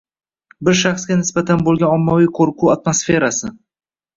Bir 0.69 0.77
shaxsga 0.79 1.17
nisbatan 1.19 1.61
boʻlgan 1.67 1.93
ommaviy 1.99 2.31
qoʻrquv 2.41 2.75
atmosferasi 2.77 3.53